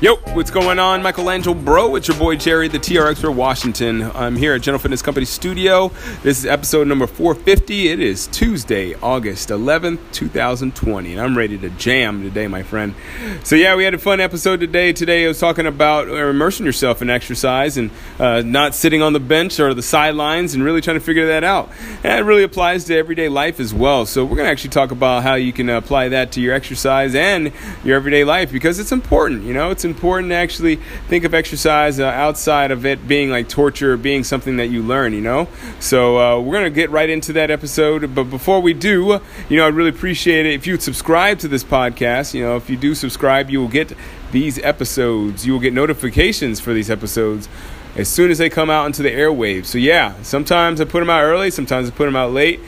Yo, 0.00 0.14
what's 0.34 0.52
going 0.52 0.78
on? 0.78 1.02
Michelangelo 1.02 1.56
Bro, 1.56 1.96
it's 1.96 2.06
your 2.06 2.16
boy 2.16 2.36
Jerry, 2.36 2.68
the 2.68 2.78
TRX 2.78 3.20
for 3.20 3.32
Washington. 3.32 4.00
I'm 4.14 4.36
here 4.36 4.54
at 4.54 4.62
General 4.62 4.78
Fitness 4.78 5.02
Company 5.02 5.26
Studio. 5.26 5.88
This 6.22 6.38
is 6.38 6.46
episode 6.46 6.86
number 6.86 7.08
450. 7.08 7.88
It 7.88 7.98
is 7.98 8.28
Tuesday, 8.28 8.94
August 9.02 9.48
11th, 9.48 9.98
2020, 10.12 11.14
and 11.14 11.20
I'm 11.20 11.36
ready 11.36 11.58
to 11.58 11.70
jam 11.70 12.22
today, 12.22 12.46
my 12.46 12.62
friend. 12.62 12.94
So, 13.42 13.56
yeah, 13.56 13.74
we 13.74 13.82
had 13.82 13.92
a 13.92 13.98
fun 13.98 14.20
episode 14.20 14.60
today. 14.60 14.92
Today, 14.92 15.24
I 15.24 15.28
was 15.28 15.40
talking 15.40 15.66
about 15.66 16.06
uh, 16.08 16.28
immersing 16.28 16.64
yourself 16.64 17.02
in 17.02 17.10
exercise 17.10 17.76
and 17.76 17.90
uh, 18.20 18.42
not 18.42 18.76
sitting 18.76 19.02
on 19.02 19.14
the 19.14 19.20
bench 19.20 19.58
or 19.58 19.74
the 19.74 19.82
sidelines 19.82 20.54
and 20.54 20.62
really 20.62 20.80
trying 20.80 20.96
to 20.96 21.04
figure 21.04 21.26
that 21.26 21.42
out. 21.42 21.70
And 22.04 22.20
it 22.20 22.22
really 22.22 22.44
applies 22.44 22.84
to 22.84 22.96
everyday 22.96 23.28
life 23.28 23.58
as 23.58 23.74
well. 23.74 24.06
So, 24.06 24.24
we're 24.24 24.36
going 24.36 24.46
to 24.46 24.52
actually 24.52 24.70
talk 24.70 24.92
about 24.92 25.24
how 25.24 25.34
you 25.34 25.52
can 25.52 25.68
apply 25.68 26.10
that 26.10 26.30
to 26.32 26.40
your 26.40 26.54
exercise 26.54 27.16
and 27.16 27.50
your 27.82 27.96
everyday 27.96 28.22
life 28.22 28.52
because 28.52 28.78
it's 28.78 28.92
important. 28.92 29.42
You 29.42 29.54
know, 29.54 29.72
it's 29.72 29.87
important 29.88 30.30
to 30.30 30.36
actually 30.36 30.76
think 31.08 31.24
of 31.24 31.34
exercise 31.34 31.98
uh, 31.98 32.06
outside 32.06 32.70
of 32.70 32.86
it 32.86 33.08
being 33.08 33.30
like 33.30 33.48
torture 33.48 33.94
or 33.94 33.96
being 33.96 34.24
something 34.24 34.58
that 34.58 34.68
you 34.68 34.82
learn, 34.82 35.12
you 35.12 35.20
know? 35.20 35.48
So 35.80 36.18
uh, 36.18 36.40
we're 36.40 36.52
going 36.52 36.64
to 36.64 36.70
get 36.70 36.90
right 36.90 37.10
into 37.10 37.32
that 37.34 37.50
episode. 37.50 38.14
But 38.14 38.24
before 38.24 38.60
we 38.60 38.74
do, 38.74 39.20
you 39.48 39.56
know, 39.56 39.66
I'd 39.66 39.74
really 39.74 39.90
appreciate 39.90 40.46
it 40.46 40.54
if 40.54 40.66
you'd 40.66 40.82
subscribe 40.82 41.38
to 41.40 41.48
this 41.48 41.64
podcast. 41.64 42.34
You 42.34 42.42
know, 42.44 42.56
if 42.56 42.70
you 42.70 42.76
do 42.76 42.94
subscribe, 42.94 43.50
you 43.50 43.60
will 43.60 43.68
get 43.68 43.92
these 44.32 44.58
episodes, 44.58 45.46
you 45.46 45.52
will 45.52 45.60
get 45.60 45.72
notifications 45.72 46.60
for 46.60 46.72
these 46.74 46.90
episodes 46.90 47.48
as 47.96 48.08
soon 48.08 48.30
as 48.30 48.38
they 48.38 48.48
come 48.48 48.70
out 48.70 48.86
into 48.86 49.02
the 49.02 49.10
airwaves. 49.10 49.66
So 49.66 49.78
yeah, 49.78 50.14
sometimes 50.22 50.80
I 50.80 50.84
put 50.84 51.00
them 51.00 51.10
out 51.10 51.22
early, 51.22 51.50
sometimes 51.50 51.88
I 51.88 51.92
put 51.92 52.04
them 52.04 52.16
out 52.16 52.32
late, 52.32 52.60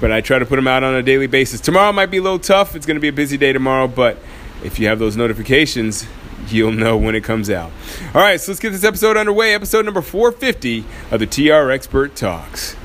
but 0.00 0.10
I 0.10 0.20
try 0.20 0.38
to 0.38 0.46
put 0.46 0.56
them 0.56 0.66
out 0.66 0.82
on 0.82 0.94
a 0.94 1.02
daily 1.02 1.28
basis. 1.28 1.60
Tomorrow 1.60 1.92
might 1.92 2.10
be 2.10 2.16
a 2.16 2.22
little 2.22 2.38
tough. 2.38 2.74
It's 2.74 2.86
going 2.86 2.96
to 2.96 3.00
be 3.00 3.08
a 3.08 3.12
busy 3.12 3.36
day 3.36 3.52
tomorrow, 3.52 3.86
but 3.86 4.18
if 4.64 4.78
you 4.78 4.88
have 4.88 4.98
those 4.98 5.16
notifications, 5.16 6.06
you'll 6.48 6.72
know 6.72 6.96
when 6.96 7.14
it 7.14 7.24
comes 7.24 7.50
out. 7.50 7.70
All 8.14 8.20
right, 8.20 8.40
so 8.40 8.52
let's 8.52 8.60
get 8.60 8.70
this 8.70 8.84
episode 8.84 9.16
underway. 9.16 9.54
Episode 9.54 9.84
number 9.84 10.02
450 10.02 10.84
of 11.10 11.20
the 11.20 11.26
TR 11.26 11.70
Expert 11.70 12.16
Talks. 12.16 12.76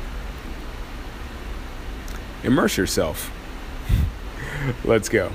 Immerse 2.43 2.77
yourself. 2.77 3.31
Let's 4.85 5.09
go. 5.09 5.31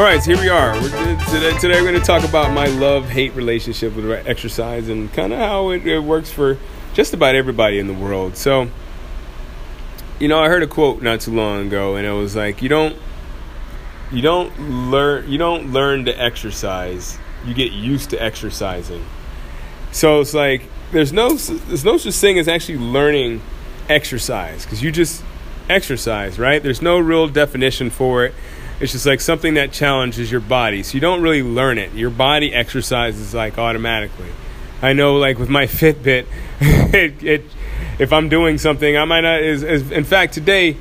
All 0.00 0.06
right, 0.06 0.22
so 0.22 0.30
here 0.34 0.40
we 0.40 0.48
are. 0.48 0.72
We're, 0.80 1.24
today, 1.26 1.58
today 1.58 1.82
we're 1.82 1.90
going 1.90 2.00
to 2.00 2.06
talk 2.06 2.26
about 2.26 2.54
my 2.54 2.64
love-hate 2.68 3.34
relationship 3.34 3.94
with 3.94 4.10
exercise 4.26 4.88
and 4.88 5.12
kind 5.12 5.30
of 5.30 5.38
how 5.38 5.68
it, 5.72 5.86
it 5.86 5.98
works 5.98 6.32
for 6.32 6.56
just 6.94 7.12
about 7.12 7.34
everybody 7.34 7.78
in 7.78 7.86
the 7.86 7.92
world. 7.92 8.34
So, 8.38 8.70
you 10.18 10.26
know, 10.26 10.38
I 10.38 10.48
heard 10.48 10.62
a 10.62 10.66
quote 10.66 11.02
not 11.02 11.20
too 11.20 11.32
long 11.32 11.66
ago, 11.66 11.96
and 11.96 12.06
it 12.06 12.12
was 12.12 12.34
like, 12.34 12.62
"You 12.62 12.70
don't, 12.70 12.96
you 14.10 14.22
don't 14.22 14.58
learn, 14.90 15.30
you 15.30 15.36
don't 15.36 15.70
learn 15.70 16.06
to 16.06 16.18
exercise. 16.18 17.18
You 17.44 17.52
get 17.52 17.72
used 17.72 18.08
to 18.08 18.22
exercising." 18.22 19.04
So 19.92 20.22
it's 20.22 20.32
like 20.32 20.62
there's 20.92 21.12
no 21.12 21.34
there's 21.34 21.84
no 21.84 21.98
such 21.98 22.14
thing 22.14 22.38
as 22.38 22.48
actually 22.48 22.78
learning 22.78 23.42
exercise 23.86 24.64
because 24.64 24.82
you 24.82 24.92
just 24.92 25.22
exercise, 25.68 26.38
right? 26.38 26.62
There's 26.62 26.80
no 26.80 26.98
real 26.98 27.28
definition 27.28 27.90
for 27.90 28.24
it. 28.24 28.34
It's 28.80 28.92
just 28.92 29.04
like 29.04 29.20
something 29.20 29.54
that 29.54 29.72
challenges 29.72 30.32
your 30.32 30.40
body. 30.40 30.82
So 30.82 30.94
you 30.94 31.00
don't 31.00 31.20
really 31.20 31.42
learn 31.42 31.76
it. 31.76 31.92
Your 31.92 32.08
body 32.10 32.54
exercises 32.54 33.34
like 33.34 33.58
automatically. 33.58 34.30
I 34.80 34.94
know, 34.94 35.16
like 35.16 35.38
with 35.38 35.50
my 35.50 35.66
Fitbit, 35.66 36.26
it, 36.60 37.22
it 37.22 37.44
if 37.98 38.12
I'm 38.12 38.30
doing 38.30 38.56
something, 38.56 38.96
I 38.96 39.04
might 39.04 39.20
not. 39.20 39.42
Is, 39.42 39.62
is 39.62 39.90
in 39.90 40.04
fact 40.04 40.32
today. 40.34 40.76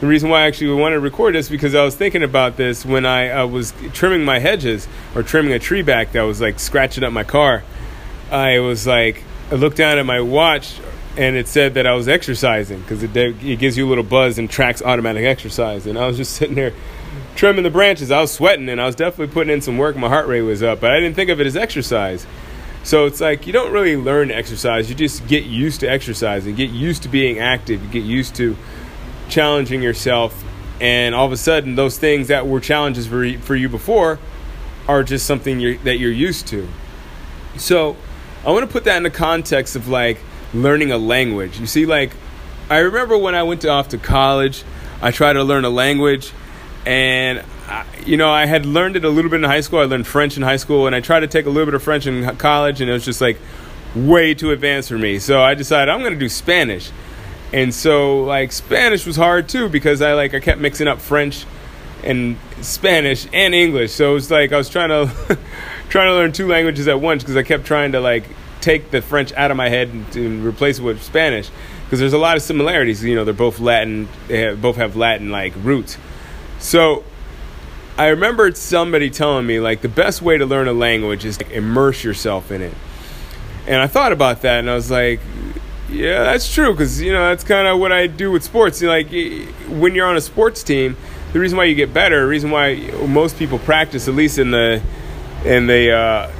The 0.00 0.06
reason 0.06 0.30
why 0.30 0.44
I 0.44 0.46
actually 0.46 0.72
wanted 0.80 0.94
to 0.94 1.00
record 1.00 1.34
this 1.34 1.50
because 1.50 1.74
I 1.74 1.84
was 1.84 1.94
thinking 1.94 2.22
about 2.22 2.56
this 2.56 2.86
when 2.86 3.04
I 3.04 3.28
uh, 3.28 3.46
was 3.46 3.74
trimming 3.92 4.24
my 4.24 4.38
hedges 4.38 4.88
or 5.14 5.22
trimming 5.22 5.52
a 5.52 5.58
tree 5.58 5.82
back 5.82 6.12
that 6.12 6.22
was 6.22 6.40
like 6.40 6.58
scratching 6.58 7.04
up 7.04 7.12
my 7.12 7.22
car. 7.22 7.64
I 8.30 8.60
was 8.60 8.86
like, 8.86 9.22
I 9.50 9.56
looked 9.56 9.76
down 9.76 9.98
at 9.98 10.06
my 10.06 10.22
watch 10.22 10.80
and 11.18 11.36
it 11.36 11.48
said 11.48 11.74
that 11.74 11.86
I 11.86 11.92
was 11.92 12.08
exercising 12.08 12.80
because 12.80 13.02
it, 13.02 13.14
it 13.14 13.58
gives 13.58 13.76
you 13.76 13.86
a 13.86 13.90
little 13.90 14.02
buzz 14.02 14.38
and 14.38 14.48
tracks 14.48 14.80
automatic 14.80 15.26
exercise. 15.26 15.86
And 15.86 15.98
I 15.98 16.06
was 16.06 16.16
just 16.16 16.32
sitting 16.32 16.54
there 16.54 16.72
trimming 17.34 17.62
the 17.62 17.70
branches. 17.70 18.10
I 18.10 18.20
was 18.20 18.32
sweating 18.32 18.68
and 18.68 18.80
I 18.80 18.86
was 18.86 18.94
definitely 18.94 19.32
putting 19.32 19.52
in 19.52 19.60
some 19.60 19.78
work. 19.78 19.96
My 19.96 20.08
heart 20.08 20.26
rate 20.26 20.42
was 20.42 20.62
up, 20.62 20.80
but 20.80 20.92
I 20.92 21.00
didn't 21.00 21.16
think 21.16 21.30
of 21.30 21.40
it 21.40 21.46
as 21.46 21.56
exercise. 21.56 22.26
So 22.82 23.06
it's 23.06 23.20
like 23.20 23.46
you 23.46 23.52
don't 23.52 23.72
really 23.72 23.96
learn 23.96 24.30
exercise. 24.30 24.88
You 24.88 24.96
just 24.96 25.26
get 25.26 25.44
used 25.44 25.80
to 25.80 25.86
exercising, 25.90 26.54
get 26.54 26.70
used 26.70 27.02
to 27.02 27.08
being 27.08 27.38
active, 27.38 27.82
you 27.82 27.88
get 27.88 28.04
used 28.04 28.34
to 28.36 28.56
challenging 29.28 29.82
yourself. 29.82 30.44
And 30.80 31.14
all 31.14 31.26
of 31.26 31.32
a 31.32 31.36
sudden, 31.36 31.74
those 31.74 31.98
things 31.98 32.28
that 32.28 32.46
were 32.46 32.60
challenges 32.60 33.06
for 33.06 33.22
you, 33.22 33.38
for 33.38 33.54
you 33.54 33.68
before 33.68 34.18
are 34.88 35.02
just 35.02 35.26
something 35.26 35.60
you're, 35.60 35.76
that 35.78 35.98
you're 35.98 36.10
used 36.10 36.46
to. 36.48 36.68
So 37.58 37.96
I 38.46 38.50
want 38.50 38.66
to 38.66 38.72
put 38.72 38.84
that 38.84 38.96
in 38.96 39.02
the 39.02 39.10
context 39.10 39.76
of 39.76 39.88
like 39.88 40.18
learning 40.54 40.90
a 40.90 40.98
language. 40.98 41.60
You 41.60 41.66
see, 41.66 41.84
like, 41.84 42.12
I 42.70 42.78
remember 42.78 43.18
when 43.18 43.34
I 43.34 43.42
went 43.42 43.60
to, 43.62 43.68
off 43.68 43.88
to 43.88 43.98
college, 43.98 44.64
I 45.02 45.10
tried 45.10 45.34
to 45.34 45.44
learn 45.44 45.64
a 45.64 45.70
language 45.70 46.32
and 46.86 47.44
I, 47.68 47.84
you 48.06 48.16
know 48.16 48.30
i 48.30 48.46
had 48.46 48.64
learned 48.64 48.96
it 48.96 49.04
a 49.04 49.10
little 49.10 49.30
bit 49.30 49.42
in 49.42 49.44
high 49.44 49.60
school. 49.60 49.80
I 49.80 49.84
learned 49.84 50.06
french 50.06 50.36
in 50.36 50.42
high 50.42 50.56
school 50.56 50.86
and 50.86 50.96
i 50.96 51.00
tried 51.00 51.20
to 51.20 51.26
take 51.26 51.46
a 51.46 51.50
little 51.50 51.66
bit 51.66 51.74
of 51.74 51.82
french 51.82 52.06
in 52.06 52.36
college 52.36 52.80
and 52.80 52.88
it 52.88 52.92
was 52.92 53.04
just 53.04 53.20
like 53.20 53.38
way 53.94 54.34
too 54.34 54.52
advanced 54.52 54.88
for 54.88 54.98
me. 54.98 55.18
So 55.18 55.42
i 55.42 55.54
decided 55.54 55.92
i'm 55.92 56.00
going 56.00 56.12
to 56.12 56.18
do 56.18 56.28
spanish. 56.28 56.90
And 57.52 57.74
so 57.74 58.22
like 58.22 58.52
spanish 58.52 59.06
was 59.06 59.16
hard 59.16 59.48
too 59.48 59.68
because 59.68 60.00
i 60.00 60.14
like 60.14 60.34
i 60.34 60.40
kept 60.40 60.60
mixing 60.60 60.88
up 60.88 61.00
french 61.00 61.44
and 62.02 62.38
spanish 62.62 63.26
and 63.32 63.54
english. 63.54 63.92
So 63.92 64.12
it 64.12 64.14
was 64.14 64.30
like 64.30 64.52
i 64.52 64.56
was 64.56 64.68
trying 64.68 64.88
to 64.88 65.38
trying 65.90 66.08
to 66.08 66.14
learn 66.14 66.32
two 66.32 66.48
languages 66.48 66.88
at 66.88 67.00
once 67.00 67.22
because 67.22 67.36
i 67.36 67.42
kept 67.42 67.66
trying 67.66 67.92
to 67.92 68.00
like 68.00 68.24
take 68.60 68.90
the 68.90 69.00
french 69.02 69.32
out 69.34 69.50
of 69.50 69.56
my 69.56 69.68
head 69.68 69.88
and, 69.88 70.16
and 70.16 70.44
replace 70.44 70.78
it 70.78 70.82
with 70.82 71.02
spanish. 71.02 71.50
Because 71.84 71.98
there's 71.98 72.12
a 72.12 72.18
lot 72.18 72.36
of 72.36 72.42
similarities 72.42 73.04
you 73.04 73.16
know 73.16 73.24
they're 73.24 73.34
both 73.34 73.58
latin 73.58 74.08
they 74.28 74.38
have, 74.38 74.62
both 74.62 74.76
have 74.76 74.96
latin 74.96 75.30
like 75.30 75.52
roots 75.56 75.98
so 76.60 77.02
I 77.98 78.08
remembered 78.08 78.56
somebody 78.56 79.10
telling 79.10 79.46
me 79.46 79.60
like 79.60 79.80
the 79.80 79.88
best 79.88 80.22
way 80.22 80.38
to 80.38 80.46
learn 80.46 80.68
a 80.68 80.72
language 80.72 81.24
is 81.24 81.38
to 81.38 81.50
immerse 81.52 82.04
yourself 82.04 82.50
in 82.50 82.62
it. 82.62 82.74
And 83.66 83.76
I 83.76 83.86
thought 83.86 84.12
about 84.12 84.42
that 84.42 84.60
and 84.60 84.70
I 84.70 84.74
was 84.74 84.90
like, 84.90 85.20
yeah, 85.90 86.22
that's 86.22 86.52
true 86.52 86.72
because 86.72 87.00
you 87.00 87.12
know 87.12 87.28
that's 87.28 87.42
kind 87.42 87.66
of 87.66 87.78
what 87.78 87.92
I 87.92 88.06
do 88.06 88.30
with 88.30 88.44
sports. 88.44 88.80
You 88.80 88.88
know, 88.88 88.94
like 88.94 89.10
when 89.68 89.94
you're 89.94 90.06
on 90.06 90.16
a 90.16 90.20
sports 90.20 90.62
team, 90.62 90.96
the 91.32 91.40
reason 91.40 91.58
why 91.58 91.64
you 91.64 91.74
get 91.74 91.92
better, 91.92 92.20
the 92.20 92.26
reason 92.26 92.50
why 92.50 92.76
most 93.08 93.38
people 93.38 93.58
practice, 93.58 94.06
at 94.06 94.14
least 94.14 94.38
in 94.38 94.50
the 94.50 94.82
in 95.44 95.66
the 95.66 95.92
uh, 95.92 96.30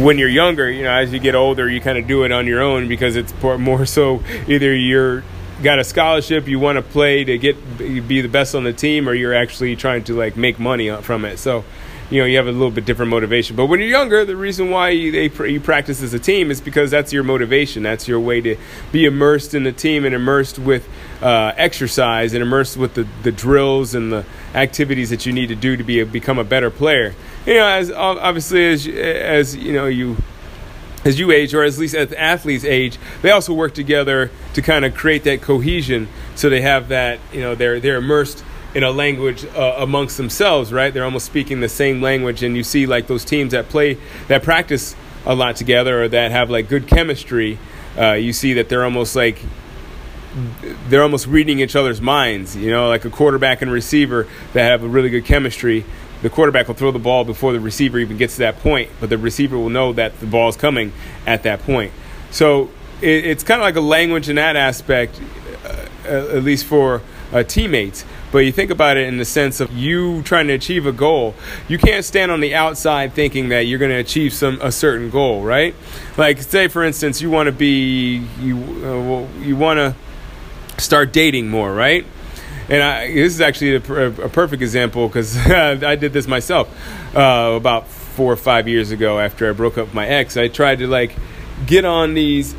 when 0.00 0.18
you're 0.18 0.28
younger, 0.28 0.70
you 0.70 0.84
know, 0.84 0.92
as 0.92 1.12
you 1.12 1.18
get 1.18 1.34
older, 1.34 1.68
you 1.68 1.80
kind 1.80 1.98
of 1.98 2.06
do 2.06 2.24
it 2.24 2.32
on 2.32 2.46
your 2.46 2.62
own 2.62 2.88
because 2.88 3.16
it's 3.16 3.34
more 3.42 3.84
so 3.86 4.22
either 4.46 4.74
you're 4.74 5.24
got 5.62 5.78
a 5.78 5.84
scholarship 5.84 6.48
you 6.48 6.58
want 6.58 6.76
to 6.76 6.82
play 6.82 7.24
to 7.24 7.38
get 7.38 7.78
be 7.78 8.20
the 8.20 8.28
best 8.28 8.54
on 8.54 8.64
the 8.64 8.72
team 8.72 9.08
or 9.08 9.14
you're 9.14 9.34
actually 9.34 9.76
trying 9.76 10.04
to 10.04 10.14
like 10.14 10.36
make 10.36 10.58
money 10.58 10.90
from 11.02 11.24
it 11.24 11.38
so 11.38 11.64
you 12.12 12.18
know 12.18 12.26
you 12.26 12.36
have 12.36 12.46
a 12.46 12.52
little 12.52 12.70
bit 12.70 12.84
different 12.84 13.10
motivation. 13.10 13.56
But 13.56 13.66
when 13.66 13.80
you're 13.80 13.88
younger, 13.88 14.24
the 14.26 14.36
reason 14.36 14.70
why 14.70 14.90
you, 14.90 15.10
they, 15.12 15.48
you 15.48 15.60
practice 15.60 16.02
as 16.02 16.12
a 16.12 16.18
team 16.18 16.50
is 16.50 16.60
because 16.60 16.90
that's 16.90 17.10
your 17.10 17.22
motivation. 17.24 17.82
That's 17.82 18.06
your 18.06 18.20
way 18.20 18.42
to 18.42 18.56
be 18.92 19.06
immersed 19.06 19.54
in 19.54 19.62
the 19.62 19.72
team 19.72 20.04
and 20.04 20.14
immersed 20.14 20.58
with 20.58 20.86
uh, 21.22 21.54
exercise 21.56 22.34
and 22.34 22.42
immersed 22.42 22.76
with 22.76 22.94
the, 22.94 23.08
the 23.22 23.32
drills 23.32 23.94
and 23.94 24.12
the 24.12 24.26
activities 24.54 25.08
that 25.08 25.24
you 25.24 25.32
need 25.32 25.46
to 25.46 25.54
do 25.54 25.74
to 25.74 25.84
be 25.84 26.00
a, 26.00 26.06
become 26.06 26.38
a 26.38 26.44
better 26.44 26.70
player. 26.70 27.14
You 27.46 27.54
know, 27.54 27.66
as 27.66 27.90
obviously 27.90 28.66
as 28.66 28.86
as 28.86 29.56
you 29.56 29.72
know 29.72 29.86
you 29.86 30.18
as 31.04 31.18
you 31.18 31.30
age, 31.30 31.54
or 31.54 31.64
at 31.64 31.76
least 31.78 31.94
as 31.94 32.12
athletes 32.12 32.64
age, 32.64 32.98
they 33.22 33.30
also 33.30 33.52
work 33.52 33.74
together 33.74 34.30
to 34.54 34.62
kind 34.62 34.84
of 34.84 34.94
create 34.94 35.24
that 35.24 35.42
cohesion. 35.42 36.08
So 36.34 36.48
they 36.48 36.60
have 36.60 36.88
that, 36.88 37.18
you 37.32 37.40
know, 37.40 37.54
they're 37.54 37.80
they're 37.80 37.96
immersed 37.96 38.44
in 38.74 38.82
a 38.82 38.90
language 38.90 39.44
uh, 39.44 39.76
amongst 39.78 40.16
themselves, 40.16 40.72
right? 40.72 40.92
They're 40.94 41.04
almost 41.04 41.26
speaking 41.26 41.60
the 41.60 41.68
same 41.68 42.00
language, 42.00 42.42
and 42.42 42.56
you 42.56 42.62
see 42.62 42.86
like 42.86 43.06
those 43.06 43.24
teams 43.24 43.52
that 43.52 43.68
play 43.68 43.98
that 44.28 44.42
practice 44.42 44.94
a 45.26 45.34
lot 45.34 45.56
together 45.56 46.02
or 46.02 46.08
that 46.08 46.30
have 46.30 46.50
like 46.50 46.68
good 46.68 46.86
chemistry. 46.86 47.58
Uh, 47.98 48.12
you 48.12 48.32
see 48.32 48.54
that 48.54 48.68
they're 48.68 48.84
almost 48.84 49.14
like 49.14 49.38
they're 50.88 51.02
almost 51.02 51.26
reading 51.26 51.60
each 51.60 51.76
other's 51.76 52.00
minds. 52.00 52.56
You 52.56 52.70
know, 52.70 52.88
like 52.88 53.04
a 53.04 53.10
quarterback 53.10 53.60
and 53.60 53.70
receiver 53.70 54.26
that 54.54 54.62
have 54.62 54.82
a 54.82 54.88
really 54.88 55.10
good 55.10 55.24
chemistry 55.24 55.84
the 56.22 56.30
quarterback 56.30 56.68
will 56.68 56.74
throw 56.74 56.90
the 56.90 56.98
ball 56.98 57.24
before 57.24 57.52
the 57.52 57.60
receiver 57.60 57.98
even 57.98 58.16
gets 58.16 58.34
to 58.34 58.40
that 58.40 58.58
point, 58.60 58.90
but 59.00 59.10
the 59.10 59.18
receiver 59.18 59.58
will 59.58 59.70
know 59.70 59.92
that 59.92 60.18
the 60.20 60.26
ball 60.26 60.48
is 60.48 60.56
coming 60.56 60.92
at 61.26 61.42
that 61.42 61.60
point. 61.60 61.92
So 62.30 62.70
it, 63.00 63.26
it's 63.26 63.42
kind 63.42 63.60
of 63.60 63.64
like 63.64 63.76
a 63.76 63.80
language 63.80 64.28
in 64.28 64.36
that 64.36 64.56
aspect, 64.56 65.20
uh, 65.64 66.08
at 66.08 66.44
least 66.44 66.64
for 66.64 67.02
uh, 67.32 67.42
teammates. 67.42 68.04
But 68.30 68.38
you 68.38 68.52
think 68.52 68.70
about 68.70 68.96
it 68.96 69.08
in 69.08 69.18
the 69.18 69.24
sense 69.24 69.60
of 69.60 69.72
you 69.72 70.22
trying 70.22 70.46
to 70.46 70.54
achieve 70.54 70.86
a 70.86 70.92
goal. 70.92 71.34
You 71.68 71.76
can't 71.78 72.04
stand 72.04 72.30
on 72.30 72.40
the 72.40 72.54
outside 72.54 73.12
thinking 73.12 73.50
that 73.50 73.62
you're 73.62 73.78
going 73.78 73.90
to 73.90 73.98
achieve 73.98 74.32
some 74.32 74.58
a 74.62 74.72
certain 74.72 75.10
goal, 75.10 75.42
right? 75.42 75.74
Like 76.16 76.40
say 76.40 76.68
for 76.68 76.82
instance, 76.84 77.20
you 77.20 77.30
want 77.30 77.48
to 77.48 77.52
be 77.52 78.26
you 78.40 78.56
uh, 78.56 79.40
you 79.40 79.56
want 79.56 79.78
to 79.78 79.94
start 80.80 81.12
dating 81.12 81.48
more, 81.48 81.72
right? 81.74 82.06
And 82.68 82.82
I, 82.82 83.12
this 83.12 83.34
is 83.34 83.40
actually 83.40 83.74
a, 83.76 84.06
a 84.24 84.28
perfect 84.28 84.62
example 84.62 85.08
because 85.08 85.36
I 85.46 85.96
did 85.96 86.12
this 86.12 86.26
myself 86.26 86.68
uh, 87.16 87.52
about 87.56 87.88
four 87.88 88.32
or 88.32 88.36
five 88.36 88.68
years 88.68 88.90
ago 88.90 89.18
after 89.18 89.48
I 89.48 89.52
broke 89.52 89.78
up 89.78 89.86
with 89.86 89.94
my 89.94 90.06
ex. 90.06 90.36
I 90.36 90.48
tried 90.48 90.78
to 90.78 90.86
like 90.86 91.14
get 91.66 91.84
on 91.84 92.14
these 92.14 92.54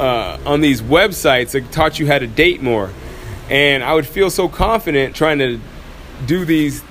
uh, 0.00 0.38
on 0.46 0.60
these 0.60 0.80
websites 0.80 1.50
that 1.52 1.70
taught 1.72 1.98
you 1.98 2.06
how 2.06 2.18
to 2.18 2.26
date 2.26 2.62
more, 2.62 2.90
and 3.50 3.82
I 3.82 3.94
would 3.94 4.06
feel 4.06 4.30
so 4.30 4.48
confident 4.48 5.14
trying 5.14 5.38
to 5.38 5.60
do 6.26 6.44
these 6.44 6.82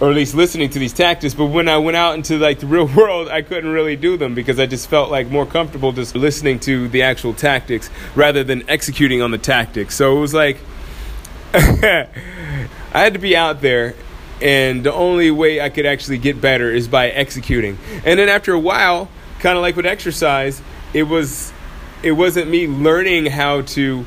or 0.00 0.10
at 0.10 0.16
least 0.16 0.34
listening 0.34 0.68
to 0.68 0.78
these 0.78 0.92
tactics 0.92 1.34
but 1.34 1.46
when 1.46 1.68
i 1.68 1.78
went 1.78 1.96
out 1.96 2.14
into 2.14 2.36
like 2.36 2.58
the 2.58 2.66
real 2.74 2.86
world 2.86 3.28
i 3.28 3.42
couldn't 3.42 3.70
really 3.70 3.94
do 3.94 4.16
them 4.16 4.34
because 4.34 4.58
i 4.58 4.66
just 4.66 4.88
felt 4.88 5.10
like 5.10 5.28
more 5.28 5.46
comfortable 5.46 5.92
just 5.92 6.16
listening 6.16 6.58
to 6.58 6.88
the 6.88 7.02
actual 7.02 7.32
tactics 7.32 7.90
rather 8.14 8.42
than 8.42 8.68
executing 8.68 9.22
on 9.22 9.30
the 9.30 9.38
tactics 9.38 9.94
so 9.94 10.16
it 10.16 10.20
was 10.20 10.34
like 10.34 10.58
I 11.54 12.08
had 12.92 13.12
to 13.12 13.20
be 13.20 13.36
out 13.36 13.60
there, 13.60 13.94
and 14.42 14.82
the 14.82 14.92
only 14.92 15.30
way 15.30 15.60
I 15.60 15.68
could 15.68 15.86
actually 15.86 16.18
get 16.18 16.40
better 16.40 16.68
is 16.68 16.88
by 16.88 17.10
executing. 17.10 17.78
And 18.04 18.18
then 18.18 18.28
after 18.28 18.52
a 18.52 18.58
while, 18.58 19.08
kind 19.38 19.56
of 19.56 19.62
like 19.62 19.76
with 19.76 19.86
exercise, 19.86 20.60
it 20.92 21.04
was 21.04 21.52
it 22.02 22.12
wasn't 22.12 22.50
me 22.50 22.66
learning 22.66 23.26
how 23.26 23.62
to 23.62 24.04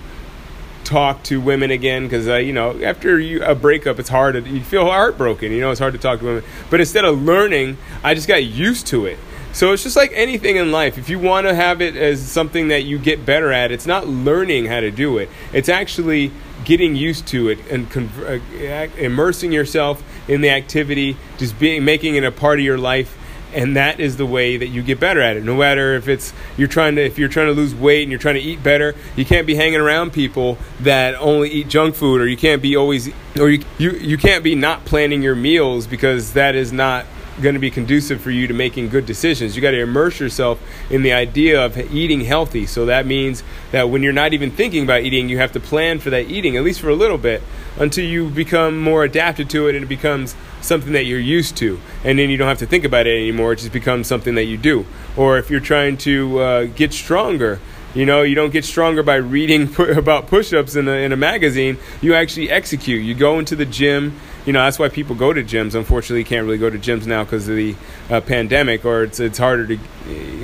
talk 0.84 1.24
to 1.24 1.40
women 1.40 1.72
again 1.72 2.04
because 2.04 2.28
uh, 2.28 2.36
you 2.36 2.52
know 2.52 2.82
after 2.84 3.18
you, 3.18 3.42
a 3.44 3.56
breakup 3.56 3.98
it's 4.00 4.10
hard 4.10 4.36
to, 4.36 4.50
you 4.50 4.62
feel 4.62 4.86
heartbroken 4.86 5.52
you 5.52 5.60
know 5.60 5.70
it's 5.70 5.82
hard 5.82 5.94
to 5.94 6.00
talk 6.00 6.20
to 6.20 6.26
women. 6.26 6.44
But 6.70 6.80
instead 6.80 7.04
of 7.04 7.22
learning 7.22 7.78
i 8.04 8.14
just 8.14 8.28
got 8.28 8.44
used 8.44 8.88
to 8.88 9.06
it. 9.06 9.20
So 9.54 9.74
it's 9.74 9.84
just 9.84 9.96
like 9.96 10.12
anything 10.14 10.58
in 10.58 10.72
life. 10.72 10.98
If 10.98 11.10
you 11.10 11.18
want 11.18 11.48
to 11.48 11.56
have 11.56 11.82
it 11.82 11.96
as 11.96 12.22
something 12.22 12.68
that 12.68 12.84
you 12.84 13.00
get 13.00 13.26
better 13.26 13.52
at 13.52 13.72
it's 13.72 13.88
not 13.88 14.08
learning 14.08 14.66
how 14.66 14.80
to 14.80 14.92
do 14.92 15.18
it. 15.18 15.30
It's 15.52 15.70
actually 15.70 16.32
getting 16.68 16.98
used 16.98 17.26
to 17.26 17.48
it 17.48 17.58
and 17.72 17.88
uh, 17.96 18.88
immersing 18.98 19.54
yourself 19.54 20.04
in 20.28 20.42
the 20.42 20.50
activity, 20.50 21.16
just 21.38 21.58
being 21.58 21.86
making 21.86 22.16
it 22.16 22.26
a 22.26 22.32
part 22.32 22.60
of 22.60 22.66
your 22.66 22.78
life, 22.78 23.18
and 23.54 23.78
that 23.78 24.02
is 24.02 24.18
the 24.18 24.26
way 24.26 24.58
that 24.58 24.68
you 24.68 24.84
get 24.84 25.00
better 25.00 25.22
at 25.22 25.38
it. 25.38 25.46
No 25.46 25.56
matter 25.56 25.96
if 25.96 26.10
it's 26.10 26.34
you're 26.58 26.68
trying 26.68 26.96
to 26.98 27.06
if 27.06 27.18
you're 27.18 27.30
trying 27.30 27.48
to 27.48 27.54
lose 27.54 27.74
weight 27.74 28.04
and 28.04 28.12
you're 28.12 28.20
trying 28.20 28.36
to 28.36 28.42
eat 28.42 28.62
better, 28.62 28.96
you 29.16 29.24
can't 29.24 29.48
be 29.48 29.56
hanging 29.56 29.80
around 29.80 30.12
people 30.12 30.58
that 30.82 31.16
only 31.16 31.50
eat 31.50 31.70
junk 31.70 31.96
food, 31.96 32.20
or 32.20 32.28
you 32.28 32.36
can't 32.36 32.62
be 32.62 32.76
always 32.76 33.08
or 33.40 33.50
you 33.50 33.64
you, 33.78 33.92
you 33.92 34.18
can't 34.18 34.44
be 34.44 34.54
not 34.54 34.84
planning 34.84 35.24
your 35.24 35.36
meals 35.36 35.88
because 35.88 36.34
that 36.34 36.54
is 36.54 36.74
not 36.74 37.06
going 37.42 37.54
to 37.54 37.60
be 37.60 37.70
conducive 37.70 38.22
for 38.22 38.32
you 38.32 38.48
to 38.48 38.54
making 38.54 38.90
good 38.90 39.06
decisions. 39.06 39.56
You 39.56 39.62
got 39.62 39.72
to 39.72 39.82
immerse 39.82 40.20
yourself 40.20 40.62
in 40.90 41.04
the 41.04 41.14
idea 41.14 41.64
of 41.64 41.78
eating 41.94 42.22
healthy. 42.22 42.66
So 42.66 42.86
that 42.88 43.06
means 43.06 43.44
that 43.72 43.90
when 43.90 44.04
you're 44.04 44.14
not 44.14 44.34
even 44.34 44.52
thinking 44.52 44.84
about 44.84 45.02
eating, 45.02 45.30
you 45.30 45.38
have 45.38 45.52
to 45.54 45.60
plan 45.60 46.00
for 46.00 46.10
that 46.10 46.30
eating, 46.30 46.58
at 46.58 46.64
least 46.64 46.82
for 46.82 46.90
a 46.90 46.96
little 46.96 47.18
bit, 47.18 47.44
until 47.78 48.06
you 48.06 48.30
become 48.30 48.80
more 48.80 49.04
adapted 49.04 49.50
to 49.52 49.68
it 49.68 49.76
and 49.76 49.84
it 49.84 49.88
becomes 49.88 50.36
something 50.62 50.94
that 50.94 51.06
you're 51.06 51.20
used 51.20 51.56
to. 51.58 51.80
And 52.04 52.18
then 52.18 52.30
you 52.30 52.38
don't 52.38 52.48
have 52.48 52.60
to 52.60 52.66
think 52.66 52.84
about 52.84 53.08
it 53.08 53.16
anymore. 53.16 53.54
It 53.54 53.58
just 53.60 53.74
becomes 53.74 54.08
something 54.08 54.36
that 54.36 54.46
you 54.46 54.58
do. 54.58 54.86
Or 55.16 55.38
if 55.38 55.50
you're 55.50 55.60
trying 55.60 55.98
to 55.98 56.40
uh, 56.40 56.64
get 56.66 56.94
stronger, 56.94 57.60
you 57.94 58.06
know, 58.06 58.22
you 58.22 58.36
don't 58.36 58.52
get 58.52 58.66
stronger 58.66 59.02
by 59.02 59.16
reading 59.16 59.74
about 59.80 60.28
push 60.28 60.54
ups 60.54 60.76
in 60.76 60.88
a, 60.88 60.92
in 60.92 61.12
a 61.12 61.18
magazine. 61.18 61.78
You 62.02 62.16
actually 62.16 62.50
execute. 62.50 63.04
You 63.04 63.16
go 63.16 63.40
into 63.40 63.56
the 63.56 63.66
gym 63.66 64.20
you 64.48 64.54
know 64.54 64.64
that's 64.64 64.80
why 64.80 64.88
people 64.88 65.14
go 65.14 65.34
to 65.34 65.44
gyms. 65.44 65.76
Unfortunately, 65.76 66.20
you 66.20 66.26
can't 66.26 66.46
really 66.46 66.58
go 66.58 66.70
to 66.70 66.80
gyms 66.80 67.06
now 67.06 67.26
because 67.26 67.50
of 67.50 67.58
the 67.58 67.76
uh, 68.10 68.22
pandemic, 68.22 68.86
or 68.86 69.04
it's 69.04 69.20
it's 69.20 69.38
harder 69.38 69.68
to 69.68 69.78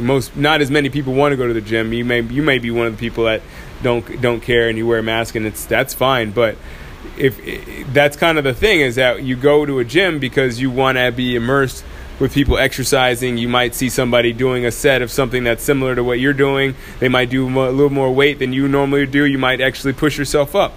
most 0.01 0.35
not 0.35 0.59
as 0.59 0.69
many 0.69 0.89
people 0.89 1.13
want 1.13 1.31
to 1.31 1.37
go 1.37 1.47
to 1.47 1.53
the 1.53 1.61
gym. 1.61 1.93
You 1.93 2.03
may 2.03 2.19
you 2.19 2.43
may 2.43 2.59
be 2.59 2.69
one 2.69 2.85
of 2.85 2.97
the 2.97 2.99
people 2.99 3.23
that 3.23 3.41
don't 3.81 4.21
don't 4.21 4.41
care 4.41 4.67
and 4.67 4.77
you 4.77 4.85
wear 4.85 4.99
a 4.99 5.03
mask 5.03 5.35
and 5.35 5.45
it's 5.45 5.65
that's 5.65 5.93
fine, 5.93 6.31
but 6.31 6.57
if 7.17 7.39
that's 7.93 8.17
kind 8.17 8.37
of 8.37 8.43
the 8.43 8.53
thing 8.53 8.81
is 8.81 8.95
that 8.95 9.23
you 9.23 9.37
go 9.37 9.65
to 9.65 9.79
a 9.79 9.85
gym 9.85 10.19
because 10.19 10.59
you 10.59 10.69
want 10.69 10.97
to 10.97 11.09
be 11.11 11.37
immersed 11.37 11.85
with 12.19 12.33
people 12.33 12.57
exercising. 12.57 13.37
You 13.37 13.47
might 13.47 13.73
see 13.73 13.89
somebody 13.89 14.33
doing 14.33 14.65
a 14.65 14.71
set 14.71 15.01
of 15.01 15.11
something 15.11 15.45
that's 15.45 15.63
similar 15.63 15.95
to 15.95 16.03
what 16.03 16.19
you're 16.19 16.33
doing. 16.33 16.75
They 16.99 17.09
might 17.09 17.29
do 17.29 17.47
a 17.47 17.71
little 17.71 17.89
more 17.89 18.13
weight 18.13 18.39
than 18.39 18.53
you 18.53 18.67
normally 18.67 19.05
do. 19.05 19.25
You 19.25 19.37
might 19.37 19.61
actually 19.61 19.93
push 19.93 20.17
yourself 20.17 20.55
up 20.55 20.73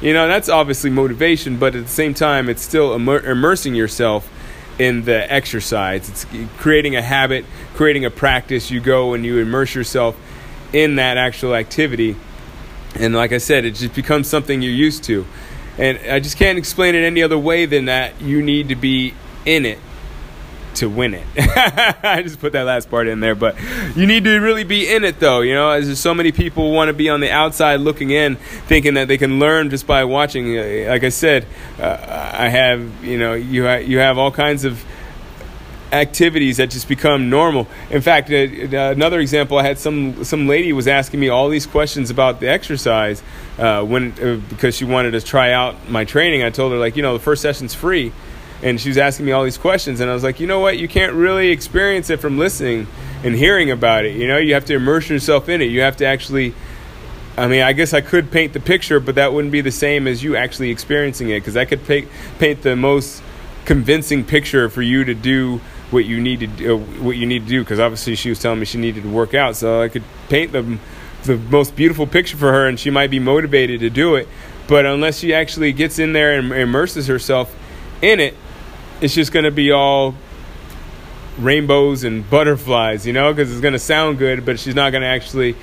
you 0.00 0.12
know, 0.12 0.28
that's 0.28 0.48
obviously 0.48 0.90
motivation, 0.90 1.56
but 1.56 1.74
at 1.74 1.84
the 1.84 1.90
same 1.90 2.14
time, 2.14 2.48
it's 2.48 2.62
still 2.62 2.94
immer- 2.94 3.24
immersing 3.24 3.74
yourself 3.74 4.30
in 4.78 5.04
the 5.04 5.32
exercise. 5.32 6.08
It's 6.08 6.26
creating 6.58 6.96
a 6.96 7.02
habit, 7.02 7.44
creating 7.74 8.04
a 8.04 8.10
practice. 8.10 8.70
You 8.70 8.80
go 8.80 9.14
and 9.14 9.24
you 9.24 9.38
immerse 9.38 9.74
yourself 9.74 10.16
in 10.72 10.96
that 10.96 11.16
actual 11.16 11.54
activity. 11.54 12.16
And 12.94 13.14
like 13.14 13.32
I 13.32 13.38
said, 13.38 13.64
it 13.64 13.74
just 13.74 13.94
becomes 13.94 14.28
something 14.28 14.60
you're 14.60 14.72
used 14.72 15.04
to. 15.04 15.26
And 15.78 15.98
I 16.10 16.20
just 16.20 16.36
can't 16.38 16.58
explain 16.58 16.94
it 16.94 17.04
any 17.04 17.22
other 17.22 17.38
way 17.38 17.66
than 17.66 17.86
that 17.86 18.20
you 18.20 18.42
need 18.42 18.68
to 18.68 18.76
be 18.76 19.14
in 19.44 19.64
it 19.64 19.78
to 20.76 20.88
win 20.88 21.14
it. 21.14 21.26
I 22.04 22.22
just 22.22 22.40
put 22.40 22.52
that 22.52 22.62
last 22.62 22.90
part 22.90 23.08
in 23.08 23.20
there, 23.20 23.34
but 23.34 23.56
you 23.96 24.06
need 24.06 24.24
to 24.24 24.38
really 24.38 24.64
be 24.64 24.92
in 24.92 25.04
it 25.04 25.20
though, 25.20 25.40
you 25.40 25.54
know, 25.54 25.70
as 25.70 25.98
so 25.98 26.14
many 26.14 26.32
people 26.32 26.72
want 26.72 26.88
to 26.88 26.92
be 26.94 27.08
on 27.08 27.20
the 27.20 27.30
outside 27.30 27.80
looking 27.80 28.10
in, 28.10 28.36
thinking 28.36 28.94
that 28.94 29.08
they 29.08 29.18
can 29.18 29.38
learn 29.38 29.70
just 29.70 29.86
by 29.86 30.04
watching. 30.04 30.56
Uh, 30.56 30.86
like 30.88 31.04
I 31.04 31.08
said, 31.08 31.46
uh, 31.78 32.32
I 32.32 32.48
have, 32.48 33.04
you 33.04 33.18
know, 33.18 33.34
you, 33.34 33.64
ha- 33.64 33.76
you 33.76 33.98
have 33.98 34.18
all 34.18 34.30
kinds 34.30 34.64
of 34.64 34.84
activities 35.92 36.56
that 36.56 36.70
just 36.70 36.88
become 36.88 37.30
normal. 37.30 37.66
In 37.90 38.02
fact, 38.02 38.30
uh, 38.30 38.34
uh, 38.34 38.90
another 38.90 39.20
example, 39.20 39.58
I 39.58 39.62
had 39.62 39.78
some 39.78 40.24
some 40.24 40.46
lady 40.46 40.72
was 40.72 40.88
asking 40.88 41.20
me 41.20 41.28
all 41.28 41.48
these 41.48 41.66
questions 41.66 42.10
about 42.10 42.40
the 42.40 42.48
exercise 42.48 43.22
uh, 43.58 43.82
when 43.82 44.12
uh, 44.20 44.40
because 44.48 44.76
she 44.76 44.84
wanted 44.84 45.12
to 45.12 45.20
try 45.20 45.52
out 45.52 45.88
my 45.88 46.04
training. 46.04 46.42
I 46.42 46.50
told 46.50 46.72
her 46.72 46.78
like, 46.78 46.96
you 46.96 47.02
know, 47.02 47.14
the 47.14 47.22
first 47.22 47.42
session's 47.42 47.74
free, 47.74 48.12
and 48.62 48.80
she 48.80 48.88
was 48.88 48.98
asking 48.98 49.26
me 49.26 49.32
all 49.32 49.44
these 49.44 49.58
questions 49.58 50.00
and 50.00 50.10
i 50.10 50.14
was 50.14 50.22
like 50.22 50.40
you 50.40 50.46
know 50.46 50.60
what? 50.60 50.78
You 50.78 50.88
can't 50.88 51.12
really 51.12 51.50
experience 51.50 52.10
it 52.10 52.20
from 52.20 52.38
listening 52.38 52.86
and 53.22 53.34
hearing 53.34 53.70
about 53.70 54.04
it 54.04 54.16
you 54.16 54.26
know? 54.26 54.38
You 54.38 54.54
have 54.54 54.64
to 54.66 54.74
immerse 54.74 55.08
yourself 55.08 55.48
in 55.48 55.60
it. 55.60 55.66
You 55.66 55.82
have 55.82 55.96
to 55.98 56.06
actually 56.06 56.54
i 57.36 57.46
mean 57.46 57.62
i 57.62 57.72
guess 57.72 57.92
i 57.92 58.00
could 58.00 58.30
paint 58.30 58.52
the 58.52 58.60
picture 58.60 58.98
but 58.98 59.16
that 59.16 59.32
wouldn't 59.32 59.52
be 59.52 59.60
the 59.60 59.70
same 59.70 60.06
as 60.06 60.22
you 60.22 60.36
actually 60.36 60.70
experiencing 60.70 61.28
it 61.28 61.40
because 61.40 61.56
i 61.56 61.64
could 61.64 61.84
paint, 61.84 62.08
paint 62.38 62.62
the 62.62 62.74
most 62.74 63.22
convincing 63.66 64.24
picture 64.24 64.68
for 64.70 64.80
you 64.80 65.04
to 65.04 65.14
do 65.14 65.60
what 65.90 66.04
you 66.04 66.20
need 66.20 66.40
to 66.40 66.46
do, 66.46 66.74
uh, 66.74 66.78
what 67.02 67.16
you 67.16 67.26
need 67.26 67.42
to 67.42 67.48
do 67.48 67.62
because 67.62 67.78
obviously 67.78 68.14
she 68.14 68.30
was 68.30 68.40
telling 68.40 68.58
me 68.58 68.64
she 68.64 68.78
needed 68.78 69.02
to 69.02 69.10
work 69.10 69.34
out 69.34 69.54
so 69.54 69.82
i 69.82 69.88
could 69.88 70.04
paint 70.28 70.52
the 70.52 70.78
the 71.26 71.36
most 71.36 71.76
beautiful 71.76 72.06
picture 72.06 72.36
for 72.36 72.52
her 72.52 72.66
and 72.66 72.80
she 72.80 72.90
might 72.90 73.10
be 73.10 73.18
motivated 73.18 73.80
to 73.80 73.90
do 73.90 74.14
it. 74.14 74.28
But 74.68 74.86
unless 74.86 75.18
she 75.18 75.34
actually 75.34 75.72
gets 75.72 75.98
in 75.98 76.12
there 76.12 76.38
and 76.38 76.52
immerses 76.52 77.06
herself 77.06 77.54
in 78.00 78.20
it 78.20 78.34
it's 79.00 79.14
just 79.14 79.32
going 79.32 79.44
to 79.44 79.50
be 79.50 79.72
all 79.72 80.14
rainbows 81.38 82.04
and 82.04 82.28
butterflies, 82.28 83.06
you 83.06 83.12
know, 83.12 83.32
because 83.32 83.52
it's 83.52 83.60
going 83.60 83.72
to 83.72 83.78
sound 83.78 84.18
good, 84.18 84.44
but 84.44 84.58
she's 84.58 84.74
not 84.74 84.90
going 84.90 85.02
to 85.02 85.08
actually 85.08 85.54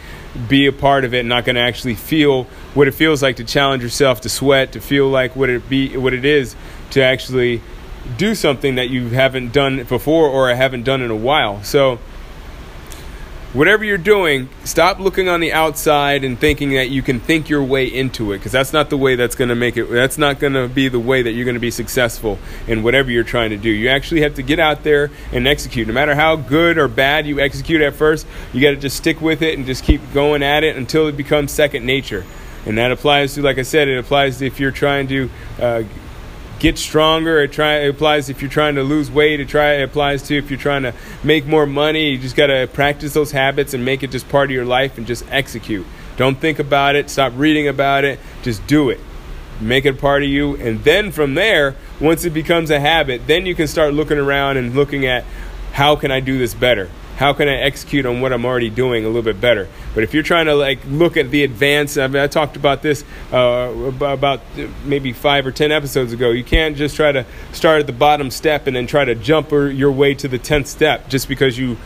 be 0.47 0.67
a 0.67 0.71
part 0.71 1.03
of 1.03 1.13
it, 1.13 1.25
not 1.25 1.45
going 1.45 1.55
to 1.55 1.61
actually 1.61 1.95
feel 1.95 2.43
what 2.73 2.87
it 2.87 2.93
feels 2.93 3.21
like 3.21 3.37
to 3.37 3.43
challenge 3.43 3.83
yourself, 3.83 4.21
to 4.21 4.29
sweat, 4.29 4.71
to 4.73 4.81
feel 4.81 5.07
like 5.09 5.35
what 5.35 5.49
it 5.49 5.67
be, 5.69 5.95
what 5.97 6.13
it 6.13 6.25
is 6.25 6.55
to 6.91 7.01
actually 7.01 7.61
do 8.17 8.35
something 8.35 8.75
that 8.75 8.89
you 8.89 9.09
haven't 9.09 9.53
done 9.53 9.83
before 9.83 10.27
or 10.27 10.53
haven't 10.53 10.83
done 10.83 11.01
in 11.01 11.09
a 11.09 11.15
while. 11.15 11.63
So 11.63 11.99
whatever 13.53 13.83
you're 13.83 13.97
doing, 13.97 14.49
stop 14.63 14.99
looking 14.99 15.29
on 15.29 15.39
the 15.39 15.53
outside 15.53 16.23
and 16.23 16.37
thinking 16.37 16.71
that 16.71 16.89
you 16.89 17.01
can 17.01 17.19
think 17.19 17.49
your 17.49 17.63
way 17.63 17.85
into 17.85 18.31
it 18.31 18.39
because 18.39 18.51
that's 18.51 18.73
not 18.73 18.89
the 18.89 18.97
way 18.97 19.15
that's 19.15 19.35
going 19.35 19.49
to 19.49 19.55
make 19.55 19.77
it. 19.77 19.85
That's 19.85 20.17
not 20.17 20.39
going 20.39 20.53
to 20.53 20.67
be 20.67 20.89
the 20.89 20.99
way 20.99 21.21
that 21.21 21.31
you're 21.31 21.45
going 21.45 21.55
to 21.55 21.61
be 21.61 21.71
successful 21.71 22.39
in 22.67 22.83
whatever 22.83 23.11
you're 23.11 23.23
trying 23.23 23.51
to 23.51 23.57
do. 23.57 23.69
You 23.69 23.89
actually 23.89 24.21
have 24.21 24.35
to 24.35 24.41
get 24.41 24.59
out 24.59 24.83
there 24.83 25.11
and 25.31 25.47
execute. 25.47 25.87
No 25.87 25.93
matter 25.93 26.15
how 26.15 26.35
good 26.35 26.77
or 26.77 26.87
bad 26.87 27.27
you 27.27 27.39
execute 27.39 27.81
at 27.81 27.93
first, 27.93 28.25
you 28.51 28.61
got 28.61 28.71
to 28.71 28.77
just 28.77 28.97
stick 28.97 29.21
with 29.21 29.41
it 29.41 29.57
and 29.57 29.65
just 29.65 29.83
keep 29.83 30.01
going 30.13 30.43
at 30.43 30.63
it 30.63 30.75
until 30.75 31.07
it 31.07 31.15
becomes 31.15 31.51
second 31.51 31.85
nature. 31.85 32.25
And 32.65 32.77
that 32.77 32.91
applies 32.91 33.33
to, 33.35 33.41
like 33.41 33.57
I 33.57 33.63
said, 33.63 33.87
it 33.87 33.97
applies 33.97 34.41
if 34.41 34.59
you're 34.59 34.71
trying 34.71 35.07
to 35.09 35.29
uh, 35.59 35.83
get 36.63 36.77
stronger. 36.77 37.41
It 37.43 37.51
try 37.51 37.79
it 37.79 37.89
applies 37.89 38.29
if 38.29 38.41
you're 38.41 38.49
trying 38.49 38.75
to 38.75 38.83
lose 38.83 39.11
weight. 39.11 39.41
It 39.41 39.49
try 39.49 39.73
it 39.73 39.83
applies 39.83 40.23
to 40.23 40.37
if 40.37 40.49
you're 40.49 40.57
trying 40.57 40.83
to 40.83 40.93
make 41.21 41.45
more 41.45 41.65
money. 41.65 42.11
You 42.11 42.17
just 42.17 42.37
got 42.37 42.47
to 42.47 42.69
practice 42.71 43.13
those 43.13 43.31
habits 43.31 43.73
and 43.73 43.83
make 43.83 44.01
it 44.01 44.11
just 44.11 44.29
part 44.29 44.49
of 44.49 44.55
your 44.55 44.65
life 44.65 44.97
and 44.97 45.05
just 45.05 45.25
execute. 45.29 45.85
Don't 46.15 46.39
think 46.39 46.59
about 46.59 46.95
it. 46.95 47.09
Stop 47.09 47.33
reading 47.35 47.67
about 47.67 48.05
it. 48.05 48.17
Just 48.43 48.65
do 48.65 48.89
it. 48.89 49.01
Make 49.59 49.85
it 49.85 49.99
part 49.99 50.23
of 50.23 50.29
you, 50.29 50.55
and 50.55 50.83
then 50.83 51.11
from 51.11 51.35
there, 51.35 51.75
once 51.99 52.25
it 52.25 52.31
becomes 52.31 52.71
a 52.71 52.79
habit, 52.79 53.27
then 53.27 53.45
you 53.45 53.53
can 53.53 53.67
start 53.67 53.93
looking 53.93 54.17
around 54.17 54.57
and 54.57 54.73
looking 54.73 55.05
at 55.05 55.25
how 55.73 55.95
can 55.95 56.11
I 56.11 56.21
do 56.21 56.37
this 56.37 56.53
better 56.53 56.89
how 57.17 57.33
can 57.33 57.47
I 57.47 57.55
execute 57.55 58.05
on 58.05 58.21
what 58.21 58.33
I'm 58.33 58.45
already 58.45 58.69
doing 58.69 59.05
a 59.05 59.07
little 59.07 59.21
bit 59.21 59.39
better? 59.39 59.67
But 59.93 60.03
if 60.03 60.13
you're 60.13 60.23
trying 60.23 60.47
to 60.47 60.55
like 60.55 60.79
look 60.87 61.15
at 61.15 61.29
the 61.29 61.43
advance, 61.43 61.97
I 61.97 62.07
mean, 62.07 62.21
I 62.21 62.27
talked 62.27 62.55
about 62.55 62.81
this 62.81 63.03
uh, 63.31 63.91
about 64.01 64.41
maybe 64.83 65.13
five 65.13 65.45
or 65.45 65.51
ten 65.51 65.71
episodes 65.71 66.11
ago. 66.11 66.31
You 66.31 66.43
can't 66.43 66.75
just 66.75 66.95
try 66.95 67.11
to 67.11 67.25
start 67.51 67.81
at 67.81 67.87
the 67.87 67.93
bottom 67.93 68.31
step 68.31 68.65
and 68.65 68.75
then 68.75 68.87
try 68.87 69.05
to 69.05 69.13
jump 69.13 69.51
your 69.51 69.91
way 69.91 70.15
to 70.15 70.27
the 70.27 70.39
tenth 70.39 70.67
step 70.67 71.07
just 71.07 71.27
because 71.27 71.57
you 71.57 71.77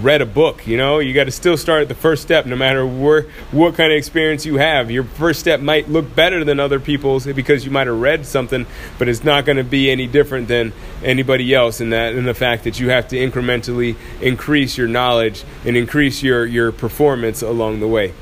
read 0.00 0.22
a 0.22 0.26
book. 0.26 0.66
You 0.66 0.78
know, 0.78 1.00
you 1.00 1.12
got 1.12 1.24
to 1.24 1.30
still 1.30 1.58
start 1.58 1.82
at 1.82 1.88
the 1.88 1.94
first 1.94 2.22
step, 2.22 2.46
no 2.46 2.56
matter 2.56 2.86
where 2.86 3.22
what 3.50 3.74
kind 3.74 3.92
of 3.92 3.98
experience 3.98 4.46
you 4.46 4.56
have. 4.56 4.90
Your 4.90 5.04
first 5.04 5.40
step 5.40 5.60
might 5.60 5.88
look 5.90 6.14
better 6.14 6.44
than 6.44 6.60
other 6.60 6.80
people's 6.80 7.26
because 7.26 7.64
you 7.64 7.70
might 7.70 7.88
have 7.88 8.00
read 8.00 8.24
something, 8.24 8.66
but 8.98 9.08
it's 9.08 9.22
not 9.22 9.44
going 9.44 9.58
to 9.58 9.64
be 9.64 9.90
any 9.90 10.06
different 10.06 10.48
than 10.48 10.72
anybody 11.04 11.54
else 11.54 11.80
in 11.80 11.90
that 11.90 12.14
in 12.14 12.24
the 12.24 12.34
fact 12.34 12.64
that 12.64 12.80
you 12.80 12.88
have 12.88 13.08
to 13.08 13.16
incrementally 13.16 13.96
increase 14.22 14.45
increase 14.46 14.78
your 14.78 14.86
knowledge 14.86 15.42
and 15.64 15.76
increase 15.76 16.22
your, 16.22 16.46
your 16.46 16.70
performance 16.70 17.42
along 17.42 17.80
the 17.80 17.88
way. 17.88 18.14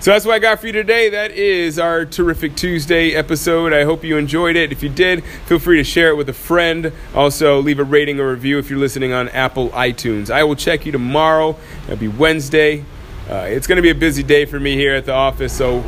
So 0.00 0.12
that's 0.12 0.24
what 0.24 0.32
I 0.32 0.38
got 0.38 0.60
for 0.60 0.66
you 0.68 0.72
today. 0.72 1.10
That 1.10 1.32
is 1.32 1.78
our 1.78 2.06
terrific 2.06 2.56
Tuesday 2.56 3.12
episode. 3.12 3.74
I 3.74 3.84
hope 3.84 4.02
you 4.02 4.16
enjoyed 4.16 4.56
it. 4.56 4.72
If 4.72 4.82
you 4.82 4.88
did, 4.88 5.22
feel 5.44 5.58
free 5.58 5.76
to 5.76 5.84
share 5.84 6.08
it 6.08 6.16
with 6.16 6.30
a 6.30 6.32
friend. 6.32 6.90
Also, 7.14 7.60
leave 7.60 7.80
a 7.80 7.84
rating 7.84 8.18
or 8.18 8.30
review 8.30 8.56
if 8.58 8.70
you're 8.70 8.78
listening 8.78 9.12
on 9.12 9.28
Apple 9.28 9.68
iTunes. 9.70 10.30
I 10.30 10.42
will 10.42 10.56
check 10.56 10.86
you 10.86 10.92
tomorrow. 10.92 11.54
That'll 11.82 11.98
be 11.98 12.08
Wednesday. 12.08 12.86
Uh, 13.28 13.44
it's 13.46 13.66
going 13.66 13.76
to 13.76 13.82
be 13.82 13.90
a 13.90 13.94
busy 13.94 14.22
day 14.22 14.46
for 14.46 14.58
me 14.58 14.74
here 14.74 14.94
at 14.94 15.04
the 15.04 15.12
office, 15.12 15.54
so 15.54 15.80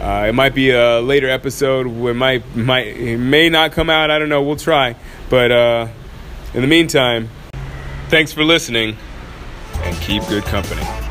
uh, 0.00 0.24
it 0.26 0.34
might 0.34 0.54
be 0.54 0.70
a 0.70 1.00
later 1.00 1.28
episode. 1.28 1.86
It 1.86 2.14
might 2.14 2.56
might 2.56 2.86
it 2.86 3.18
may 3.18 3.50
not 3.50 3.72
come 3.72 3.90
out. 3.90 4.10
I 4.10 4.18
don't 4.18 4.30
know. 4.30 4.42
We'll 4.42 4.56
try. 4.56 4.96
But 5.28 5.52
uh, 5.52 5.88
in 6.54 6.62
the 6.62 6.66
meantime, 6.66 7.28
thanks 8.08 8.32
for 8.32 8.42
listening 8.42 8.96
and 9.88 9.96
keep 10.02 10.22
good 10.28 10.44
company. 10.44 11.07